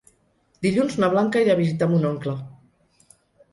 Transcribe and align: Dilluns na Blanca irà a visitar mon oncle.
Dilluns 0.65 0.95
na 1.03 1.09
Blanca 1.17 1.45
irà 1.45 1.55
a 1.57 1.61
visitar 1.61 1.91
mon 1.93 2.09
oncle. 2.11 2.37